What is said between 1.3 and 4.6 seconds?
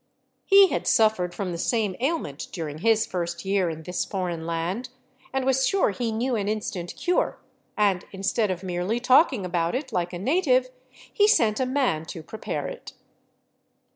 from the same ailment during his first year in this foreign